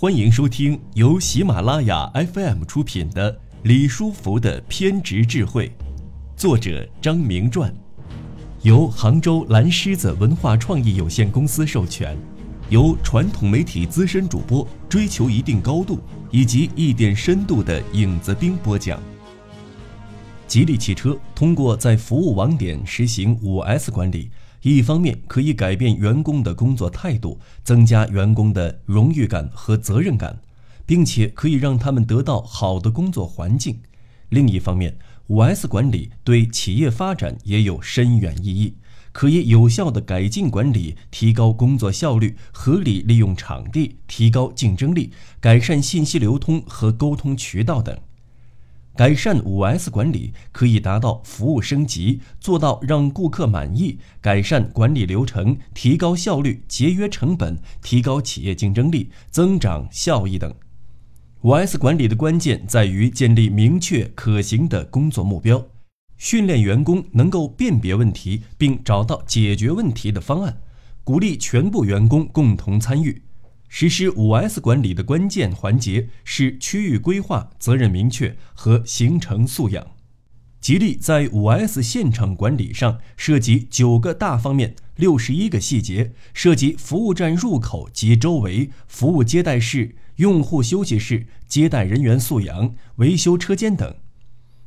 [0.00, 3.32] 欢迎收听由喜马拉雅 FM 出品的
[3.64, 5.66] 《李书福的偏执智慧》，
[6.36, 7.74] 作者张明传，
[8.62, 12.16] 由杭州蓝狮子文化创意有限公司授权，
[12.68, 15.98] 由传统媒体资深主播追求一定高度
[16.30, 19.02] 以及一点深度的影子兵播讲。
[20.46, 24.30] 吉利汽车通过在服务网点实行五 S 管理。
[24.62, 30.40] 一方面可以改变员工的工作态度，增加员工的荣誉感和责任感，
[30.84, 33.76] 并且可以让他们得到好的工作环境；
[34.30, 38.74] 另一方面，五 S 管理对企业发展也有深远意义，
[39.12, 47.96] 可以有效的改进管理，提高工作效率，合理利用场地，提高竞争力，改善信息流通和沟通渠道等。
[48.98, 60.52] 改善五 S 管理可以达到服务升级，做到让顾客满意；改善管理流程，提高效率，节约成本，提高企业竞争力，增长效益等。
[61.42, 65.64] 五 S 管理的关键在于建立明确可行的工作目标，
[66.16, 70.58] 训练员工能够辨别问题并找到解决问题的方案，
[71.04, 73.22] 鼓励全部员工共同参与。
[73.68, 79.86] 实施五 S 管理的关键环节是区域规划、责任明确和形成素养。
[80.60, 93.94] 吉利在五 S 现场管理上涉及九个大方面、六十一个细节，涉及服务站入口及周围、服务接待室、用户休息室、接待人员素养、维修车间等。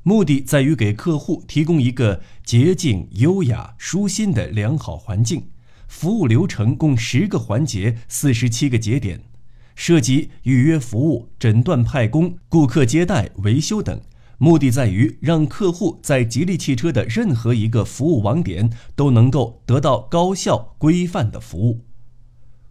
[0.04, 5.50] 目的在于给客户提供一个洁净、优雅、舒心的良好环境。
[5.92, 9.22] 服务流程共十个环节，四十七个节点，
[9.76, 14.00] 涉及预约服务、诊断派工、顾客接待、维修等。
[14.38, 21.82] 目的在于让客户在吉利汽车的任何一个服务网点都能够得到高效规范的服务。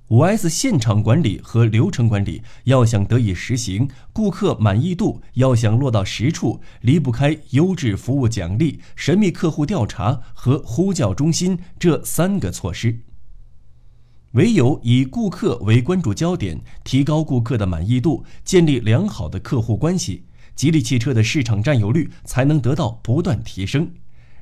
[0.08, 13.00] 五 S 现场管理和流程管理要想得以实行，顾客满意度要想落到实处，离不开优质服务奖励、神秘客户调查和呼叫中心这三个措施。
[14.32, 20.22] 唯有以顾客为关注焦点，提高顾客的满意度，建立良好的客户关系，
[20.54, 23.90] 吉利汽车的市场占有率才能得到不断提升。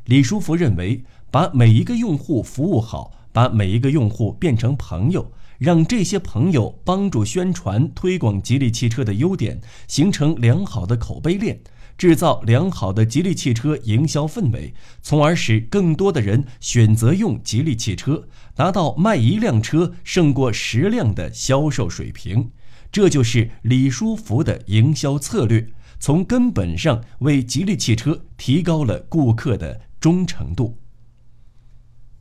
[0.05, 11.59] 李书福认为，把每一个用户服务好，把每一个用户变成朋友，让这些朋友帮助宣传推广吉利汽车的优点，形成良好的口碑链。
[11.99, 14.73] 制造良好的吉利汽车营销氛围，
[15.03, 22.53] 从而使更多的人选择用吉利汽车，达到卖一辆车胜过十辆的销售水平。
[22.93, 30.79] 这就是李书福的营销策略，从根本上为吉利汽车提高了顾客的忠诚度。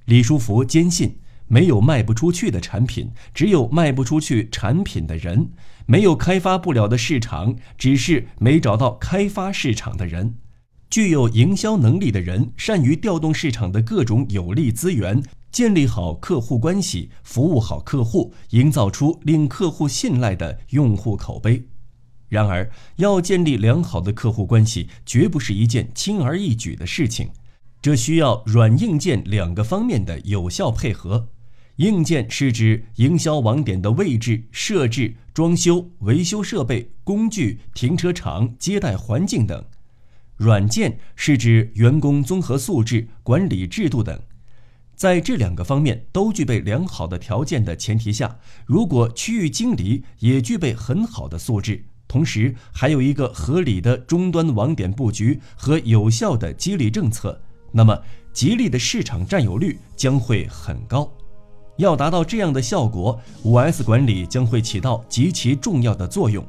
[0.05, 1.19] 李书福坚信。
[1.49, 5.45] 没有卖不出去的产品，只有卖不出去产品的人；
[5.87, 10.35] 没有开发不了的市场，只是没找到开发市场的人。
[10.89, 21.67] 具有营销能力的人，善于调动市场的各种有利资源，建立好客户关系，服务好客户，营造出令客户信赖的用户口碑。
[22.27, 27.29] 然而，要建立良好的客户关系，绝不是一件轻而易举的事情，
[27.81, 31.29] 这需要软硬件两个方面的有效配合。
[31.77, 39.61] 硬件是指营销网点的位置、设置、装修、维修设备、工具、停车场、接待环境等；
[40.37, 44.19] 软件是指员工综合素质、管理制度等。
[44.95, 57.39] 在这两个方面都具备良好的条件的前提下，如果区域经理也具备很好的素质，同时还有一个合理的终端网点布局和有效的激励政策，
[57.71, 58.01] 那么
[58.33, 61.13] 吉利的市场占有率将会很高。
[61.77, 66.45] 要达到这样的效果，五 S 管理将会起到极其重要的作用。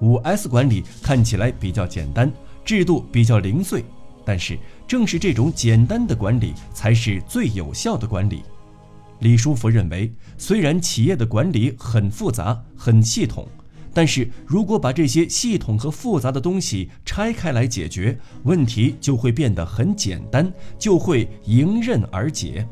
[0.00, 2.30] 五 S 管理看起来比较简单，
[2.64, 3.84] 制度比较零碎，
[4.24, 8.42] 但是正是这种简单的管理才是最有效的管理。
[9.20, 13.46] 李书福认为，虽然企业的管理很复杂、很系统，
[13.92, 22.66] 但是如果把这些系统和复杂的东西拆开来解决，问题就会变得很简单，就会迎刃而解。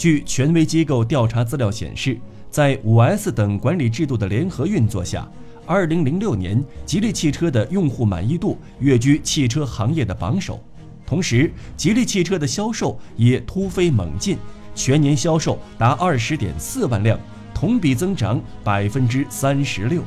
[0.00, 2.18] 据权威机构调查资料显示，
[2.50, 5.30] 在五 S 等管理制度的联合运作下
[5.66, 10.58] ，2006年吉利汽车的用户满意度跃居汽车行业的榜首，
[11.04, 14.38] 同时吉利汽车的销售也突飞猛进，
[14.74, 17.20] 全年销售达20.4万辆，
[17.52, 20.00] 同比增长36%。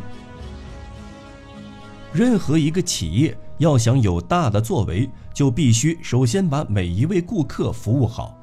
[2.11, 8.35] 任何一个企业要想有大的作为，就必须首先把每一位顾客服务好。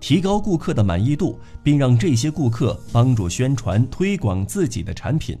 [0.00, 5.38] 提高顾客的满意度，并让这些顾客帮助宣传推广自己的产品，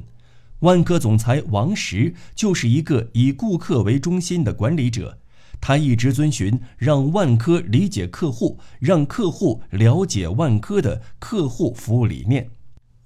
[0.60, 5.18] 万科总裁王石就是一个以顾客为中心的管理者，
[5.60, 12.48] 他一直遵循让万科理解客户、让客户了解万科的客户服务理念。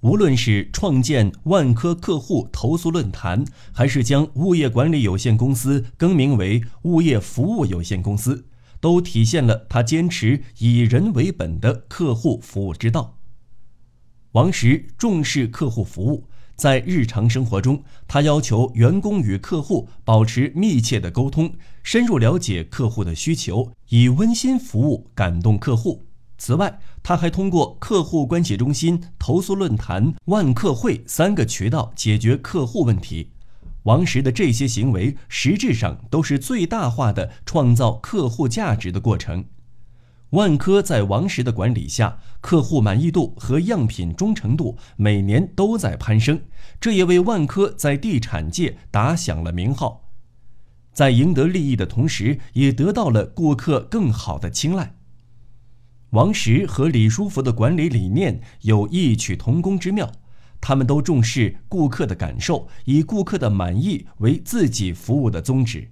[0.01, 8.45] 无论是创建万科客户投诉论坛，还是将物业管理有限公司更名为物业服务有限公司，
[8.85, 13.17] 都体现了他坚持以人为本的客户服务之道。
[14.33, 16.25] 王石重视客户服务。
[16.55, 21.51] 在日常生活中，他要求员工与客户保持密切的沟通，
[21.81, 26.05] 深入了解客户的需求，以温馨服务感动客户。
[26.37, 33.31] 此外，他还通过客户关系中心、投诉论坛、万客会三个渠道解决客户问题。
[33.85, 39.45] 王石的这些行为，实质上都是最大化的创造客户价值的过程。
[40.31, 46.41] 万科在王石的管理下，客户满意度和样品忠诚度每年都在攀升，
[46.81, 50.09] 这也为万科在地产界打响了名号。
[50.91, 54.95] 在赢得利益的同时，也得到了顾客更好的青睐。
[56.11, 60.11] 王石和李书福的管理理念有异曲同工之妙，
[60.59, 65.87] 他们都重视顾客的感受，以顾客的满意为自己服务的宗旨。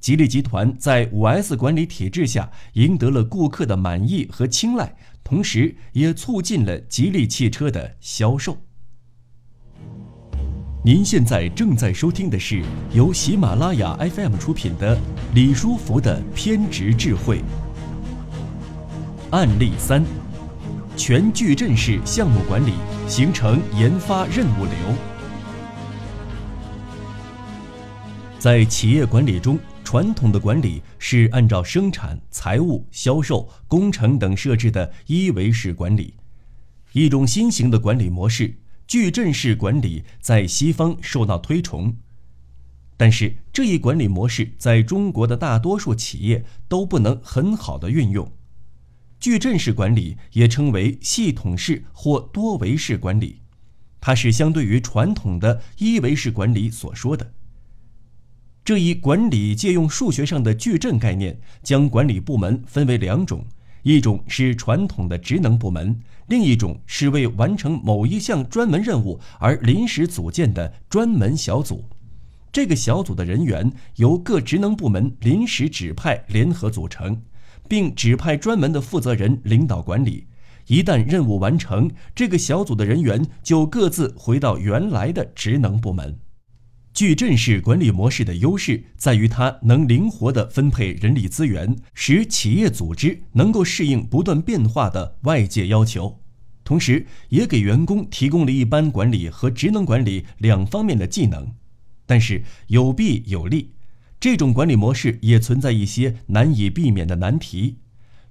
[0.00, 8.56] 吉利集团在五 S 管理体制下赢得了顾客的满意和青睐，同时也促进了吉利汽车的销售。
[10.84, 12.62] 您现在正在收听的是
[12.94, 14.96] 由喜马拉雅 FM 出品的
[15.34, 17.38] 《李书福的偏执智慧》
[19.30, 20.02] 案例三：
[20.98, 22.72] 全矩阵式项目管理
[23.08, 24.72] 形成研发任务流。
[28.38, 29.58] 在企业管理中。
[29.84, 36.12] 传统的管理是按照生产、财务、销售、工程等设置的一维式管理，
[36.92, 41.96] 一种新型的管理模式——矩阵式管理，在西方受到推崇。
[42.98, 48.30] 但是，这一管理模式在中国的大多数企业都不能很好的运用。
[49.20, 53.40] 矩阵式管理也称为系统式或多维式管理，
[54.00, 57.32] 它是相对于传统的一维式管理所说的。
[58.64, 63.44] 这一管理借用数学上的矩阵概念，将管理部门分为两种：
[63.82, 71.82] 一种是传统的职能部门，另一种是为完成某一项专门任务而临时组建的专门小组。
[72.52, 77.22] 这个小组的人员由各职能部门临时指派联合组成，
[77.68, 80.26] 并指派专门的负责人领导管理。
[80.66, 86.18] 一旦任务完成，这个小组的人员就各自回到原来的职能部门。
[86.92, 96.20] 矩阵式管理模式的优势在于它能灵活地分配人力资源，使企业组织能够适应不断变化的外界要求，
[96.64, 101.54] 同时也给员工提供了一般管理和职能管理两方面的技能。
[102.04, 103.70] 但是有弊有利，
[104.20, 107.78] 这种管理模式也存在一些难以避免的难题。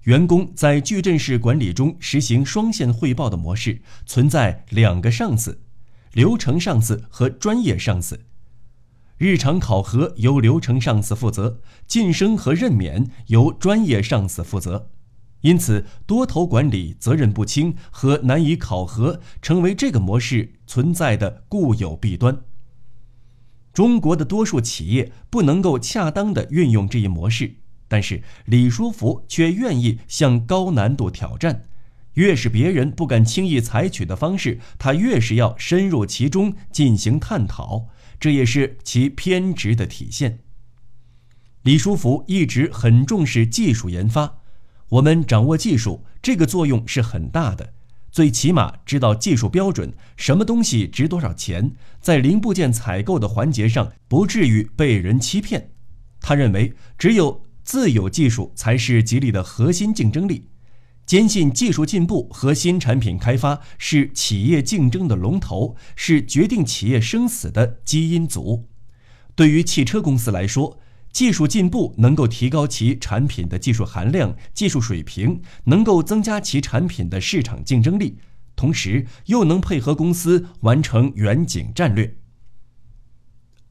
[0.03, 5.61] 员工在矩阵式管理中实行双线汇报的模式，存在两个上司：
[6.13, 8.21] 流程上司和专业上司。
[9.17, 14.89] 日常考核由流程上司负责，晋升和任免由专业上司负责，
[15.41, 22.37] 因此多头管理责任不清和难以考核，成为这个模式存在的固有弊端。
[23.77, 27.57] 中国的多数企业不能够恰当的运用这一模式，
[27.87, 31.65] 但是李书福却愿意向高难度挑战，
[32.13, 37.89] 越是别人不敢轻易采取的方式，他越是要深入其中进行探讨。
[38.19, 40.39] 这也是其偏执的体现。
[41.61, 44.39] 李书福一直很重视技术研发，
[44.89, 47.75] 我们掌握技术，这个作用是很大的。
[48.11, 51.71] 最起码知道技术标准，什么东西值多少钱，
[52.01, 55.71] 在零部件采购的环节上不至于被人欺骗。
[56.19, 60.49] 他认为，只有自有技术才是吉利的核心竞争力。
[61.05, 68.67] 坚信技术进步和新产品开发是企业竞争的龙头，是决定企业生死的基因组。
[69.35, 70.79] 对于汽车公司来说，
[71.17, 78.19] 技术进步能够提高其产品的技术含量、技术水平，能够增加其产品的市场竞争力，
[78.55, 82.17] 同时又能配合公司完成远景战略。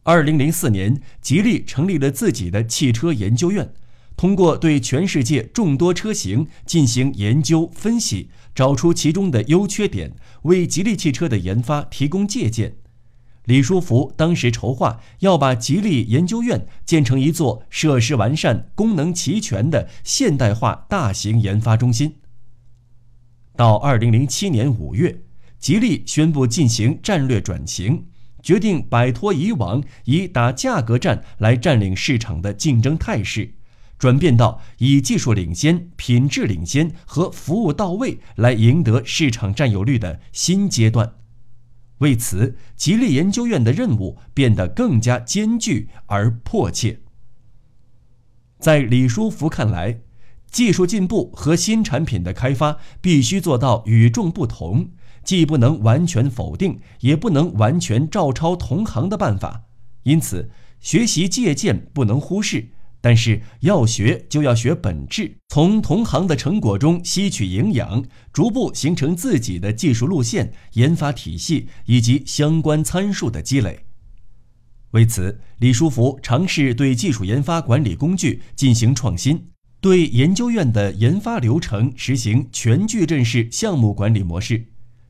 [0.03, 3.73] 二零零四年，吉利成立了自己的汽车研究院。
[4.17, 12.79] 通过对全世界众多车型进行研究分析，找出其中的优缺点，为吉利汽车的研发提供借鉴。
[13.47, 22.17] 李书福当时筹划要把吉利研究院建成一座设施完善、功能齐全的现代化大型研发中心。
[23.57, 25.23] 到二零零七年五月，
[25.59, 28.07] 吉利宣布进行战略转型。
[28.43, 33.55] 决定摆脱以往以打价格战来占领市场的竞争态势，
[33.99, 41.15] 转变到以技术领先、品质领先和服务到位来赢得市场占有率的新阶段。
[41.99, 47.01] 为此，吉利研究院的任务变得更加艰巨而迫切。
[48.59, 50.01] 在李书福看来，
[50.51, 54.91] 技术进步和新产品的开发必须做到与众不同。
[55.23, 59.65] 既不能完全否定，也不能完全照抄同行的办法，
[60.05, 62.69] 因此学习借鉴不能忽视。
[63.07, 73.79] 但是要学就要学本质，从同行的成果中吸取营养，逐步形成自己的技术路线、研发体系以及相关参数的积累。
[74.91, 84.67] 为此，李书福尝试对技术研发管理工具进行创新，对研究院的研发流程实行全矩阵式项目管理模式。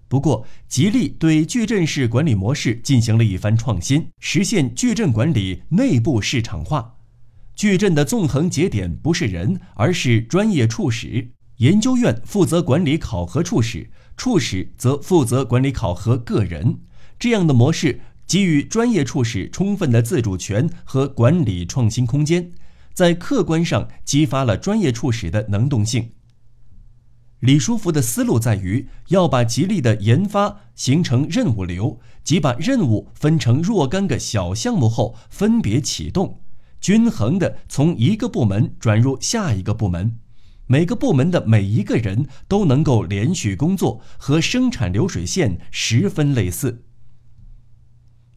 [0.06, 6.95] 不过，吉利对矩阵式管理模式进行了一番创新，实现矩阵管理内部市场化。
[7.56, 11.30] 矩阵的纵横节点不是人，而是专业处室。
[11.56, 16.80] 研究院负责管理考核处室，处室则负责管理考核个人。
[17.18, 22.52] 这样的模式给予专业处室充分的自主权和管理创新空间，
[22.92, 26.10] 在客观上激发了专业处室的能动性。
[27.40, 36.40] 李书福的思路在于要把吉利的研发形成任务流，即把任务分成若干个小项目后分别启动，
[36.86, 40.20] 均衡地从一个部门转入下一个部门，
[40.68, 46.84] 每个部门的每一个人都能够连续工作，和生产流水线十分类似。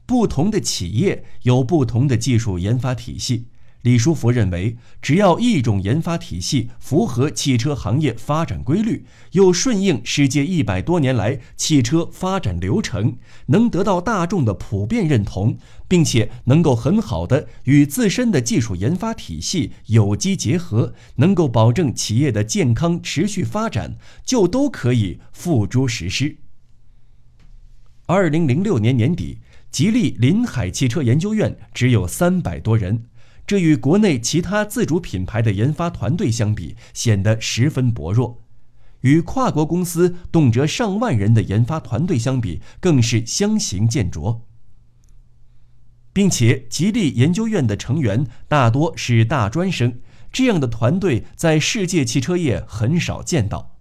[0.07, 3.49] 不同的企业有不同的技术研发体系。
[3.83, 15.57] 李书福认为，只要一种研发体系符合汽车行业发展规律，又顺应世界一百多年来汽车发展流程，能得到大众的普遍认同，
[15.87, 23.95] 并且能够很好的与自身的技术研发体系有机结合，能够保证企业的健康持续发展，
[24.25, 26.35] 就都可以付诸实施。
[28.07, 29.37] 二零零六年年底，
[29.71, 33.05] 吉利临海汽车研究院只有三百多人。
[33.49, 38.43] 这与国内其他自主品牌的研发团队相比，显得十分薄弱；
[39.01, 44.45] 与跨国公司动辄上万人的研发团队相比，更是相形见拙。
[46.13, 49.99] 并且，吉利研究院的成员大多是大专生，
[50.31, 53.77] 这样的团队在世界汽车业很少见到。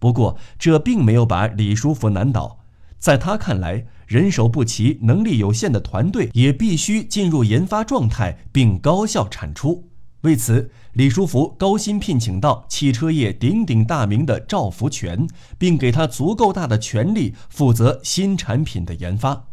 [0.00, 2.64] 不过，这并没有把李书福难倒。
[2.98, 9.88] 在他看来，人手不齐、能力有限的团队也必须进入研发状态，并高效产出。
[10.20, 15.26] 为此，李书福高薪聘请到汽车业鼎鼎大名的赵福全，
[15.56, 19.48] 并给他足够大的权力负责新产品的研发。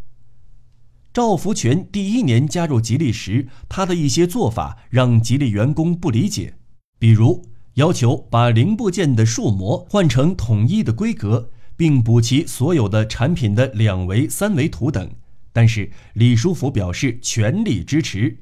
[1.13, 6.55] 赵福全第一年加入吉利时，他的一些做法让吉利员工不理解，
[6.99, 11.49] 比如要求把零部件的数模换成统一的规格。
[11.79, 15.09] 并补齐所有的产品的两维、三维图等，
[15.53, 18.37] 但是李书福表示全力支持。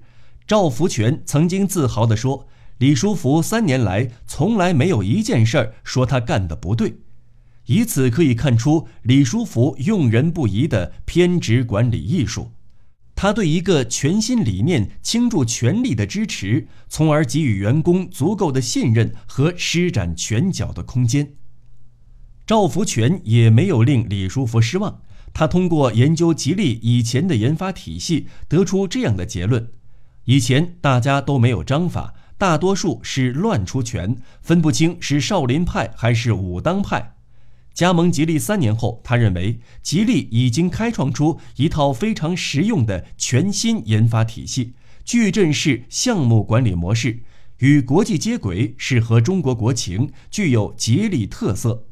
[0.48, 2.48] 赵福全曾经自豪地说
[2.80, 6.96] ：“李书福三年来从来没有一件事儿说他干的不对。”
[7.68, 12.50] 以此可以看出李书福用人不疑的偏执管理艺术。
[13.14, 21.34] 他对一个全新理念倾注全力的支持，从而给予员工足够的信任和施展拳脚的空间。
[22.48, 25.02] 赵福全也没有令李书福失望。
[25.34, 29.70] 他通过研究吉利以前的研发体系，得出这样的结论：
[30.24, 37.18] 以前大家都没有章法，大多数是乱出拳，分不清是少林派还是武当派。
[37.74, 44.74] 加盟吉利三年后，他认为吉利已经开创出一套非常实用的全新研发体系——
[45.04, 47.20] 矩阵式项目管理模式，
[47.60, 51.84] 与国际接轨，适合中国国情，具有吉利特色。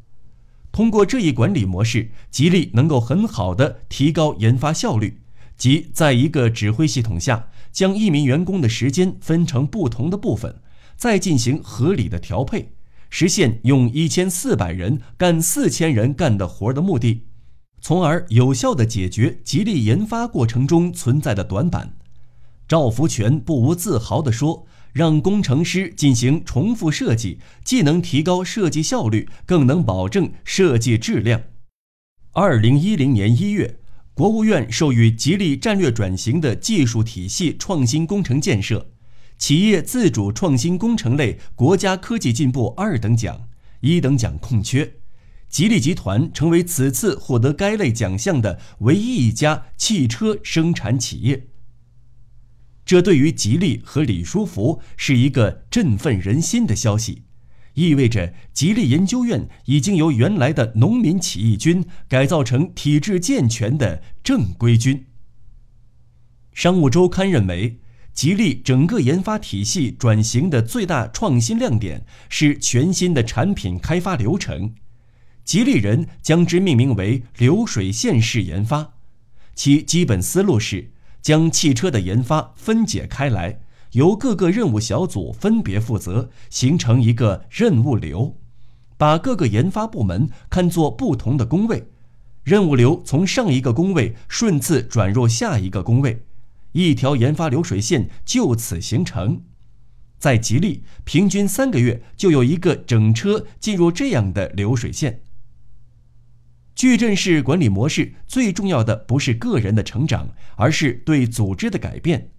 [0.75, 5.21] 通过这一管理模式，吉利能够很好的提高研发效率，
[5.55, 10.53] 即在一个指挥系统下，将一名员工的时间分成不同的部分，
[10.97, 12.73] 再进行合理的调配，
[13.09, 17.21] 实现用一千四百人干四千人干的活的目的，
[17.79, 21.95] 从而有效的解决吉利研发过程中存在的短板。
[22.67, 24.67] 赵福全不无自豪地说。
[24.95, 31.41] 让工程师进行重复设计，既能提高设计效率，更能保证设计质量。
[32.31, 33.79] 二零一零年一月，
[34.13, 38.89] 国务院授予吉利战略转型的技术体系创新工程建设、
[39.37, 43.49] 企业自主创新工程类国家科技进步二等奖，
[43.81, 44.93] 一等奖空缺。
[45.49, 51.47] 吉利集团成为此次获得该类奖项的唯一一家汽车生产企业。
[52.85, 57.23] 这对于吉利和李书福是一个振奋人心的消息，
[57.73, 65.05] 意味着吉利研究院已经由原来的农民起义军改造成体制健全的正规军。
[66.53, 67.79] 商务周刊认为，
[68.13, 74.73] 吉利整个研发体系转型的最大创新亮点是全新的产品开发流程。
[75.43, 78.93] 吉利人将之命名为流水线式研发，
[79.53, 80.91] 其基本思路是
[81.25, 83.59] 将汽车的研发分解开来，
[83.93, 88.37] 由各个任务小组分别负责，形成一个任务流，
[88.95, 91.87] 把各个研发部门看作不同的工位，
[92.43, 96.23] 任务流从上一个工位顺次转入下一个工位。
[96.73, 99.41] 一条研发流水线就此形成，
[100.19, 105.21] 在吉利，平均三个月就有一个整车进入这样的流水线。
[106.75, 112.31] 矩阵式管理模式最重要的不是个人的成长，而是对组织的改变。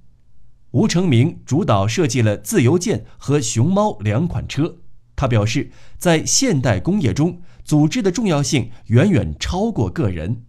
[0.73, 4.77] 吴成明主导设计了自由舰和熊猫两款车，
[5.15, 10.43] 他表示，在现代工业中，组织的重要性远远超过个人。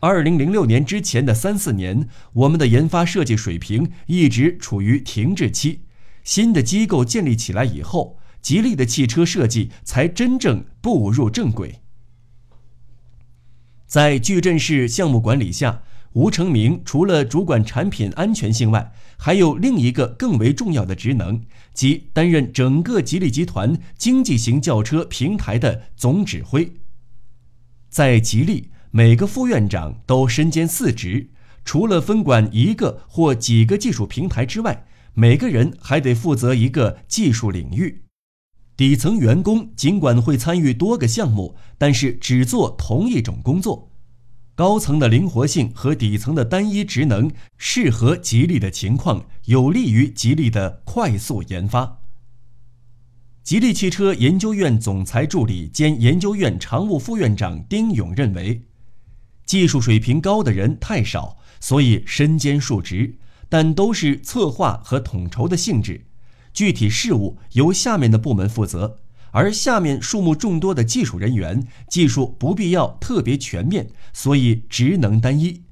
[0.00, 5.84] 二零零六年之前的三四年，我们的研发设计水平一直处于停滞期。
[6.24, 11.83] 新的机构建立起来以后，吉利的汽车设计才真正步入正轨。
[13.94, 15.82] 在矩阵式项目管理下，
[16.14, 21.40] 吴成明除了主管产品安全性外，还有另一个更为重要的职能，
[21.72, 26.72] 即担任整个吉利集团经济型轿车平台的总指挥。
[27.88, 28.70] 在吉利。
[28.90, 31.30] 每个副院长都身兼四职，
[31.64, 38.03] 除了分管一个或几个技术平台之外，每个人还得负责一个技术领域。
[38.76, 43.90] 底层员工尽管会参与多个项目，但是只做同一种工作。
[44.56, 52.00] 高层的灵活性和底层的单一职能适合吉利的情况，有利于吉利的快速研发。
[53.42, 58.62] 吉利汽车研究院总裁助理兼研究院常务副院长丁勇认为。
[59.44, 63.16] 技术水平高的人太少，所以身兼数职，
[63.48, 66.06] 但都是策划和统筹的性质。
[66.54, 69.00] 具体事务由下面的部门负责，
[69.32, 75.64] 而下面数目众多的技术人员，技术不必要特别全面，所以职能单一。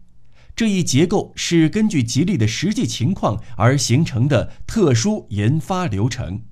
[0.55, 6.43] 这一结构是根据吉利的实际情况而形成的特殊研发流程。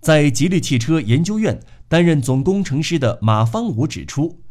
[0.00, 4.42] 在吉利汽车研究院担任总工程师的马方武指出。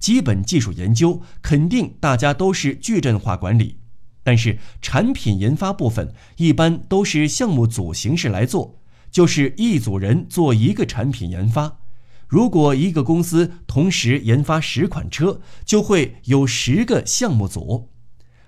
[0.00, 3.78] 基本技术研究肯定大家都是矩阵化管理，
[4.24, 8.80] 但是产品研发部分一般都是项目组形式来做，
[9.12, 11.78] 就是一组人做一个产品研发。
[12.26, 17.90] 如果一个公司同时研发十款车，就会有十个项目组，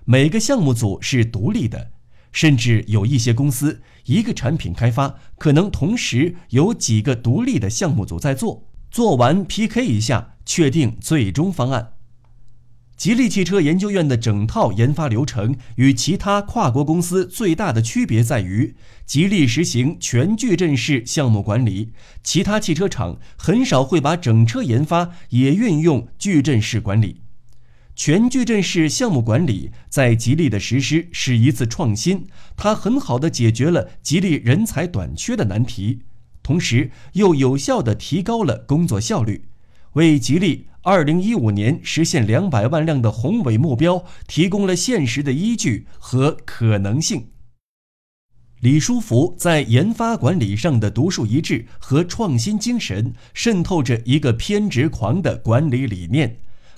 [0.03, 1.91] 每个项目组是独立的，
[2.33, 10.33] 甚至有一些公司一个产品开发可能同时有几个独立的项目组在做，做完 PK 一下。
[10.49, 11.96] 确定最终方案。
[12.97, 21.91] 吉利汽车研究院的整套研发流程与其他跨国公司最大的区别在于，吉利实行全矩阵式项目管理，
[22.23, 27.21] 其他汽车厂很少会把整车研发也运用矩阵式管理。
[27.95, 35.99] 全矩阵式项目管理在吉利的实施是一次创新，它很好的解决了吉利人才短缺的难题，
[36.41, 39.45] 同时又有效的提高了工作效率。
[39.93, 47.27] 为吉利二零一五年实现两百万辆的宏伟目标提供了现实的依据和可能性。
[48.61, 56.37] 李书福在研发管理上的独树一帜和创新精神，渗透着一个偏执狂的管理理念，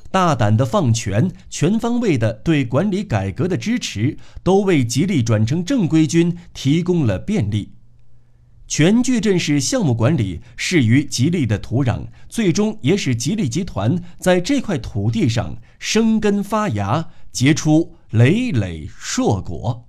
[0.10, 7.74] 大胆的放权，全方位的对管理改革的支持，都为吉利转成正规军提供了便利。
[8.70, 19.84] 全矩阵式项目管理适于吉利的土壤，最终也使吉利集团在这块土地上生根发芽，结出累累硕果。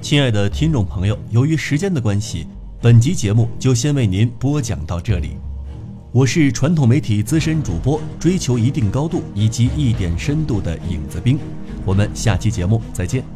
[0.00, 2.46] 亲爱的听众朋友，由于时间的关系，
[2.80, 5.36] 本集节目就先为您播讲到这里。
[6.12, 11.38] 我是传统媒体资深主播，追求一定高度以及一点深度的影子兵。
[11.84, 13.35] 我们下期节目再见。